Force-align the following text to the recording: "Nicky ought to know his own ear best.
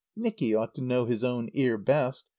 "Nicky 0.15 0.55
ought 0.55 0.73
to 0.73 0.81
know 0.81 1.05
his 1.05 1.23
own 1.23 1.47
ear 1.53 1.77
best. 1.77 2.25